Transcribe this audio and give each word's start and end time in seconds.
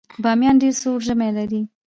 بامیان 0.23 0.55
ډیر 0.61 0.73
سوړ 0.81 0.97
ژمی 1.07 1.31
لري 1.37 1.61